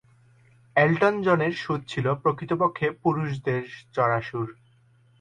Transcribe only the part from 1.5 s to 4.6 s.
সুর ছিল প্রকৃতপক্ষে পুরুষদের চড়া সুর।